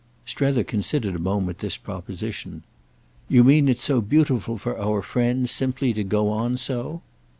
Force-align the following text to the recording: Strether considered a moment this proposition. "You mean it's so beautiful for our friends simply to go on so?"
Strether 0.25 0.63
considered 0.63 1.13
a 1.15 1.19
moment 1.19 1.59
this 1.59 1.77
proposition. 1.77 2.63
"You 3.29 3.43
mean 3.43 3.69
it's 3.69 3.83
so 3.83 4.01
beautiful 4.01 4.57
for 4.57 4.75
our 4.79 5.03
friends 5.03 5.51
simply 5.51 5.93
to 5.93 6.03
go 6.03 6.29
on 6.31 6.57
so?" 6.57 7.03